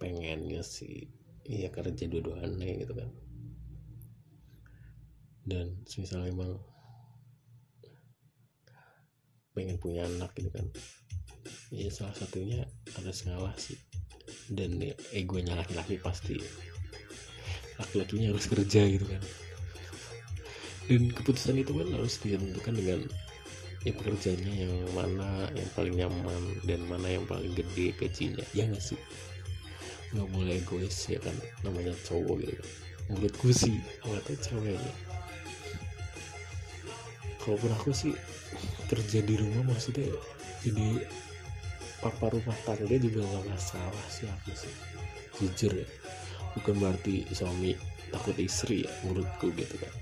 pengennya 0.03 0.66
sih 0.66 1.07
iya 1.46 1.70
kerja 1.70 2.11
dua-duanya 2.11 2.83
gitu 2.83 2.92
kan 2.94 3.11
dan 5.44 5.72
misalnya 5.96 6.29
emang 6.33 6.53
pengen 9.57 9.76
punya 9.81 10.07
anak 10.07 10.33
gitu 10.37 10.50
kan. 10.53 10.66
Ya 11.72 11.90
salah 11.90 12.14
satunya 12.14 12.66
harus 12.96 13.24
ngalah 13.26 13.55
sih. 13.57 13.79
Dan 14.50 14.79
ya, 14.79 14.94
egonya 15.14 15.59
laki-laki 15.59 15.98
pasti. 15.98 16.38
Laki-lakinya 17.79 18.35
harus 18.35 18.46
kerja 18.46 18.83
gitu 18.87 19.07
kan. 19.07 19.22
Dan 20.90 21.11
keputusan 21.14 21.62
itu 21.62 21.72
kan 21.74 21.88
harus 21.94 22.14
ditentukan 22.18 22.74
dengan 22.74 23.00
ya 23.81 23.96
pekerjaannya 23.96 24.55
yang 24.66 24.74
mana 24.92 25.48
yang 25.57 25.68
paling 25.72 25.94
nyaman 25.96 26.42
dan 26.68 26.85
mana 26.85 27.09
yang 27.09 27.24
paling 27.24 27.55
gede 27.55 27.94
gajinya. 27.96 28.44
Ya 28.53 28.66
nggak 28.66 28.83
sih? 28.83 28.98
Nggak 30.14 30.29
boleh 30.35 30.55
egois 30.59 30.98
ya 31.07 31.22
kan 31.22 31.35
namanya 31.62 31.94
cowok 32.03 32.42
gitu 32.42 32.64
menurutku 33.11 33.50
sih 33.50 33.74
tahu 34.07 34.14
ceweknya 34.38 34.92
kalaupun 37.44 37.72
aku 37.72 37.90
sih 37.96 38.12
kerja 38.90 39.24
di 39.24 39.35
rumah 39.40 39.72
maksudnya 39.72 40.12
jadi 40.61 41.00
papa 42.00 42.33
rumah 42.33 42.57
tangga 42.64 42.96
juga 42.96 43.20
nggak 43.24 43.44
masalah 43.48 44.05
sih 44.12 44.29
aku 44.29 44.53
sih. 44.57 44.72
Jujur 45.40 45.72
ya. 45.85 45.87
Bukan 46.57 46.74
berarti 46.81 47.24
suami 47.33 47.76
takut 48.12 48.37
istri 48.40 48.85
ya 48.85 48.90
menurutku 49.05 49.53
gitu 49.57 49.76
kan. 49.81 49.92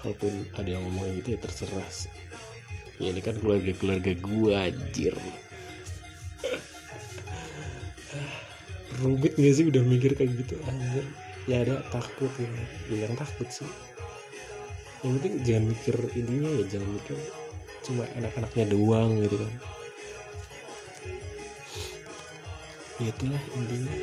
Kalaupun 0.00 0.32
ada 0.56 0.68
yang 0.68 0.82
ngomong 0.88 1.20
gitu 1.20 1.36
ya 1.36 1.38
terserah 1.40 1.88
sih. 1.92 2.12
ya 3.00 3.10
ini 3.10 3.24
kan 3.24 3.34
keluarga 3.40 3.72
keluarga 3.76 4.12
gua 4.20 4.68
anjir. 4.68 5.12
Rumit 9.02 9.34
gak 9.34 9.54
sih 9.56 9.64
udah 9.68 9.82
mikir 9.82 10.12
kayak 10.14 10.36
gitu 10.40 10.56
anjir. 10.68 11.04
Ya 11.48 11.64
ada 11.64 11.82
takut 11.90 12.30
ya. 12.38 12.48
Bilang 12.88 13.16
takut 13.18 13.48
sih 13.50 13.66
yang 15.02 15.18
penting 15.18 15.34
jangan 15.42 15.64
mikir 15.66 15.96
intinya 16.14 16.50
ya 16.62 16.64
jangan 16.70 16.90
mikir 16.94 17.18
cuma 17.82 18.06
anak-anaknya 18.14 18.64
doang 18.70 19.18
gitu 19.18 19.34
kan. 19.34 19.52
Ya 23.02 23.10
itulah 23.10 23.42
intinya. 23.58 23.94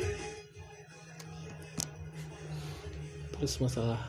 Terus 3.32 3.54
masalah 3.64 4.00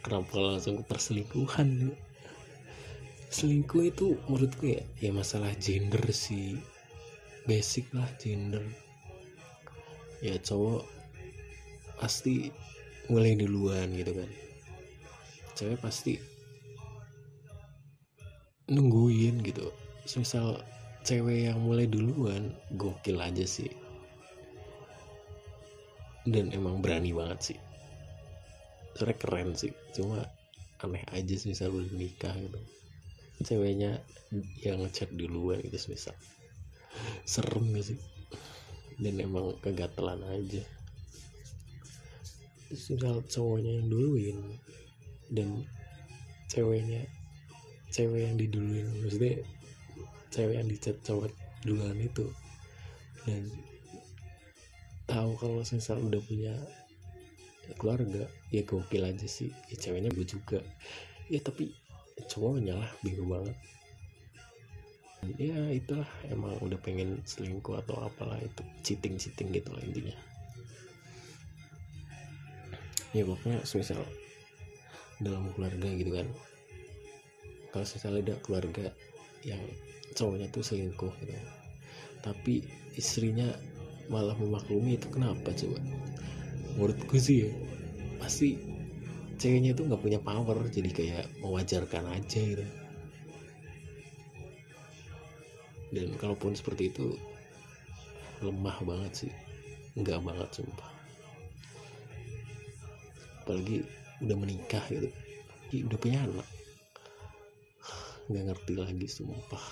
kenapa 0.00 0.40
langsung 0.40 0.80
ke 0.80 0.84
perselingkuhan. 0.88 1.92
Selingkuh 3.28 3.92
itu 3.92 4.16
menurutku 4.32 4.72
ya 4.72 4.80
ya 5.04 5.12
masalah 5.12 5.52
gender 5.60 6.00
sih. 6.16 6.56
Basic 7.44 7.92
lah 7.92 8.08
gender. 8.16 8.64
Ya 10.24 10.40
cowok 10.40 10.88
pasti 12.00 12.48
mulai 13.12 13.36
duluan 13.36 13.92
gitu 13.92 14.16
kan 14.16 14.45
cewek 15.56 15.80
pasti 15.80 16.20
nungguin 18.68 19.40
gitu. 19.40 19.72
Misal 20.20 20.60
cewek 21.02 21.50
yang 21.50 21.58
mulai 21.64 21.88
duluan 21.88 22.52
gokil 22.76 23.18
aja 23.18 23.46
sih. 23.48 23.70
Dan 26.26 26.50
emang 26.52 26.82
berani 26.82 27.14
banget 27.14 27.54
sih. 27.54 27.58
Sebenernya 28.94 29.16
keren 29.20 29.50
sih 29.54 29.72
cuma 29.92 30.24
aneh 30.82 31.04
aja 31.12 31.34
sih 31.36 31.52
misal 31.52 31.72
udah 31.72 31.94
nikah 31.94 32.34
gitu. 32.36 32.60
Ceweknya 33.44 34.00
yang 34.64 34.82
ngechat 34.82 35.12
di 35.12 35.28
luar 35.28 35.60
gitu 35.62 35.76
misal 35.88 36.16
serem 37.28 37.70
gak 37.76 37.92
sih? 37.92 37.98
Dan 38.96 39.20
emang 39.20 39.60
kegatelan 39.60 40.24
aja. 40.24 40.64
Misal 42.72 43.22
cowoknya 43.28 43.78
yang 43.78 43.86
duluin 43.92 44.38
dan 45.32 45.66
ceweknya 46.46 47.06
cewek 47.90 48.28
yang 48.28 48.36
diduluin 48.38 48.86
maksudnya 49.02 49.42
cewek 50.30 50.60
yang 50.60 50.68
dicat 50.68 50.96
cowok 51.00 51.32
duluan 51.64 51.96
itu. 51.96 52.28
Dan 53.24 53.48
tahu 55.08 55.34
kalau 55.40 55.64
misal 55.64 55.98
udah 55.98 56.22
punya 56.22 56.54
keluarga 57.80 58.30
ya 58.52 58.62
gokil 58.62 59.02
aja 59.02 59.26
sih. 59.26 59.50
Ya 59.72 59.76
ceweknya 59.80 60.12
gue 60.12 60.26
juga. 60.28 60.60
Ya 61.32 61.40
tapi 61.42 61.74
cowoknya 62.28 62.78
lah 62.78 62.90
bingung 63.00 63.32
banget. 63.32 63.56
Ya 65.40 65.58
itulah 65.74 66.06
emang 66.30 66.54
udah 66.62 66.78
pengen 66.78 67.18
selingkuh 67.26 67.82
atau 67.82 67.98
apalah 68.06 68.38
itu 68.38 68.62
cheating 68.86 69.18
cheating 69.18 69.50
gitu 69.50 69.74
lah 69.74 69.82
intinya. 69.82 70.14
Ya 73.10 73.26
pokoknya 73.26 73.64
misal 73.64 74.04
dalam 75.20 75.48
keluarga 75.56 75.88
gitu 75.96 76.12
kan. 76.12 76.28
Kalau 77.72 77.84
misalnya 77.84 78.20
ada 78.32 78.34
keluarga 78.44 78.86
yang 79.44 79.60
cowoknya 80.16 80.48
tuh 80.52 80.64
selingkuh 80.64 81.12
gitu. 81.22 81.32
Tapi 82.24 82.64
istrinya 82.96 83.52
malah 84.08 84.34
memaklumi 84.38 84.96
itu 84.96 85.08
kenapa 85.12 85.52
coba? 85.52 85.78
Menurutku 86.76 87.16
sih 87.16 87.48
ya 87.48 87.50
pasti 88.16 88.56
ceweknya 89.36 89.76
itu 89.76 89.84
nggak 89.84 90.00
punya 90.00 90.20
power 90.20 90.56
jadi 90.72 90.90
kayak 90.92 91.26
mewajarkan 91.44 92.04
aja 92.16 92.40
gitu. 92.40 92.64
Dan 95.92 96.12
kalaupun 96.18 96.52
seperti 96.52 96.92
itu 96.92 97.16
lemah 98.44 98.76
banget 98.84 99.12
sih. 99.26 99.32
Nggak 99.96 100.20
banget 100.24 100.48
sumpah. 100.60 100.90
Apalagi 103.44 103.86
udah 104.24 104.36
menikah 104.36 104.84
gitu. 104.88 105.08
Ya, 105.74 105.82
udah 105.84 105.98
punya 105.98 106.18
anak. 106.24 106.46
Nggak 108.26 108.44
ngerti 108.52 108.72
lagi 108.78 109.06
sumpah. 109.10 109.64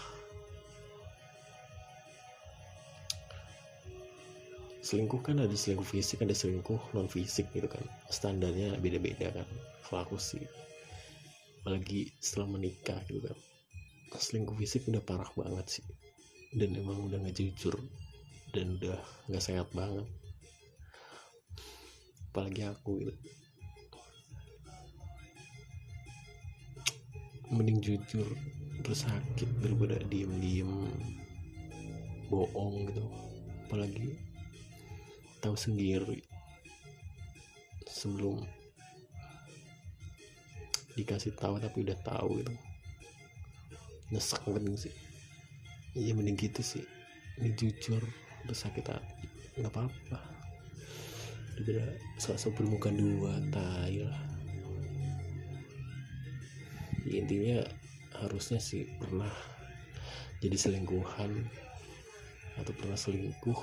Selingkuh 4.85 5.25
kan 5.25 5.41
ada 5.41 5.57
selingkuh 5.57 5.89
fisik 5.89 6.21
ada 6.21 6.37
selingkuh 6.37 6.93
non 6.93 7.09
fisik 7.09 7.49
gitu 7.57 7.65
kan. 7.67 7.81
Standarnya 8.13 8.77
beda-beda 8.79 9.33
kan. 9.33 9.49
Kalau 9.87 10.05
aku 10.05 10.17
sih. 10.21 10.45
Apalagi 11.65 12.13
setelah 12.21 12.61
menikah 12.61 13.01
gitu 13.09 13.25
kan. 13.25 13.39
Selingkuh 14.13 14.55
fisik 14.61 14.85
udah 14.93 15.01
parah 15.01 15.31
banget 15.33 15.81
sih. 15.81 15.87
Dan 16.53 16.77
emang 16.77 17.09
udah 17.09 17.17
nggak 17.17 17.35
jujur. 17.35 17.75
Dan 18.53 18.77
udah 18.77 19.01
nggak 19.33 19.43
sehat 19.43 19.73
banget. 19.73 20.05
Apalagi 22.29 22.63
aku 22.69 23.01
gitu 23.01 23.15
mending 27.55 27.79
jujur 27.79 28.27
terus 28.83 29.07
sakit 29.07 29.49
daripada 29.63 29.97
diem-diem 30.11 30.91
bohong 32.29 32.91
gitu. 32.91 33.05
Apalagi 33.65 34.19
tahu 35.41 35.57
sendiri 35.57 36.21
sebelum 37.89 38.43
dikasih 40.99 41.33
tahu 41.39 41.63
tapi 41.63 41.87
udah 41.87 41.99
tahu 42.03 42.43
gitu. 42.43 42.53
Nyesek 44.13 44.43
banget 44.47 44.91
sih. 44.91 44.95
Iya 45.95 46.13
mending 46.19 46.37
gitu 46.37 46.61
sih. 46.61 46.85
Ini 47.41 47.55
jujur 47.55 48.03
udah 48.45 48.57
sakit 48.59 48.85
hati. 48.91 49.27
Nggak 49.63 49.71
apa-apa. 49.71 50.19
Udah 51.63 51.87
sok-sok 52.19 52.59
bermuka 52.59 52.91
dua 52.91 53.39
tai 53.55 54.03
lah 54.03 54.34
intinya 57.09 57.61
harusnya 58.25 58.63
sih 58.63 58.89
pernah 58.97 59.31
jadi 60.41 60.57
selingkuhan 60.57 61.33
atau 62.61 62.73
pernah 62.77 62.99
selingkuh 62.99 63.63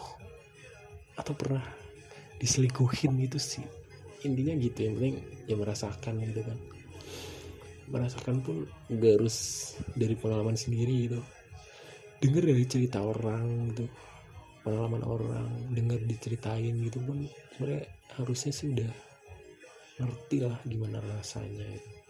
atau 1.16 1.34
pernah 1.38 1.64
diselingkuhin 2.42 3.14
itu 3.22 3.38
sih. 3.38 3.66
Intinya 4.26 4.54
gitu 4.58 4.80
yang 4.86 4.96
penting 4.98 5.16
ya 5.50 5.56
merasakan 5.58 6.22
gitu 6.26 6.42
kan. 6.46 6.58
Merasakan 7.92 8.36
pun 8.42 8.66
gak 8.90 9.14
harus 9.20 9.38
dari 9.94 10.16
pengalaman 10.18 10.58
sendiri 10.58 11.10
gitu. 11.10 11.22
Denger 12.22 12.44
dari 12.54 12.66
cerita 12.70 13.02
orang 13.02 13.74
gitu 13.74 13.86
pengalaman 14.62 15.02
orang 15.02 15.50
denger 15.74 16.06
diceritain 16.06 16.86
gitu 16.86 17.02
pun 17.02 17.26
sebenarnya 17.58 17.82
harusnya 18.14 18.54
sih 18.54 18.70
udah 18.70 18.92
ngerti 19.98 20.38
lah 20.46 20.58
gimana 20.66 21.02
rasanya. 21.02 21.66
gitu. 21.66 22.01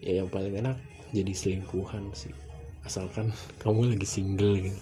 Ya 0.00 0.22
yang 0.22 0.28
paling 0.28 0.56
enak 0.56 0.76
jadi 1.14 1.32
selingkuhan 1.32 2.10
sih. 2.12 2.34
Asalkan 2.82 3.32
kamu 3.62 3.96
lagi 3.96 4.08
single 4.08 4.58
gitu. 4.58 4.80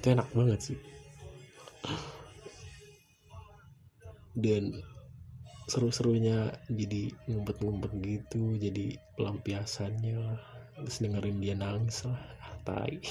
Itu 0.00 0.06
enak 0.12 0.28
banget 0.32 0.60
sih. 0.72 0.78
Dan 4.36 4.76
seru-serunya 5.66 6.54
jadi 6.70 7.10
ngumpet-ngumpet 7.26 7.92
gitu 8.04 8.54
jadi 8.60 9.00
pelampiasannya 9.16 10.16
lah. 10.20 10.40
Terus 10.76 11.00
dengerin 11.00 11.40
dia 11.40 11.56
nangis 11.56 12.04
lah. 12.04 12.20
Ah, 12.42 12.54
tai. 12.62 13.00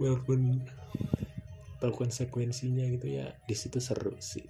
Walaupun 0.00 0.64
tahu 1.80 2.04
konsekuensinya 2.04 2.84
gitu 2.92 3.08
ya 3.08 3.32
di 3.44 3.56
situ 3.56 3.80
seru 3.80 4.16
sih. 4.20 4.44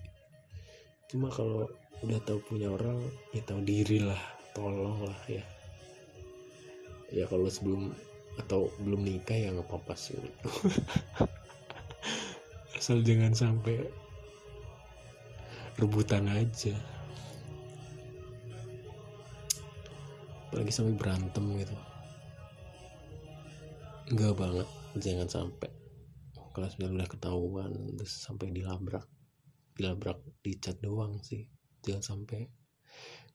Cuma 1.10 1.30
kalau 1.30 1.66
udah 2.00 2.16
tahu 2.24 2.40
punya 2.40 2.72
orang 2.72 2.96
ya 3.36 3.44
tahu 3.44 3.60
diri 3.60 4.00
lah 4.00 4.20
tolong 4.56 5.04
lah 5.04 5.20
ya. 5.28 5.44
Ya 7.12 7.28
kalau 7.28 7.50
sebelum 7.50 7.92
atau 8.40 8.72
belum 8.80 9.04
nikah 9.04 9.36
ya 9.36 9.52
nggak 9.52 9.68
apa-apa 9.68 9.94
sih. 9.98 10.16
Asal 12.80 13.04
jangan 13.04 13.36
sampai 13.36 13.84
rebutan 15.76 16.24
aja. 16.32 16.72
Apalagi 20.48 20.72
sampai 20.72 20.96
berantem 20.96 21.44
gitu. 21.60 21.76
Enggak 24.08 24.34
banget 24.40 24.68
jangan 24.96 25.28
sampai. 25.28 25.68
Kalau 26.50 26.66
sudah 26.66 26.88
udah 26.88 27.08
ketahuan 27.12 27.70
terus 28.00 28.24
sampai 28.24 28.48
dilabrak. 28.56 29.04
Dilabrak 29.76 30.16
dicat 30.40 30.80
doang 30.80 31.20
sih 31.20 31.59
jangan 31.86 32.04
sampai 32.04 32.48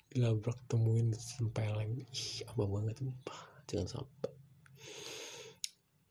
dilabrak 0.10 0.58
temuin 0.72 1.12
sempeleng. 1.16 2.00
Ih 2.10 2.46
apa 2.48 2.64
banget 2.66 2.96
sumpah. 3.02 3.40
Jangan 3.68 3.88
sampai. 4.00 4.34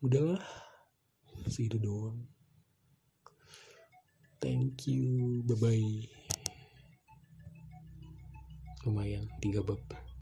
Udahlah. 0.05 0.45
Segitu 1.49 1.81
doang. 1.81 2.25
Thank 4.43 4.87
you. 4.91 5.41
Bye 5.49 5.57
bye 5.57 6.25
lumayan 8.85 9.25
tiga 9.41 9.65
bab 9.65 9.81